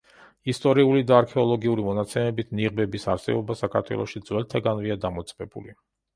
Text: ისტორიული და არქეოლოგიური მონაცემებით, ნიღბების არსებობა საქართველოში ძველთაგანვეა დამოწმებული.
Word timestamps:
ისტორიული 0.51 1.03
და 1.11 1.19
არქეოლოგიური 1.23 1.85
მონაცემებით, 1.89 2.49
ნიღბების 2.61 3.07
არსებობა 3.15 3.59
საქართველოში 3.61 4.25
ძველთაგანვეა 4.31 5.01
დამოწმებული. 5.07 5.79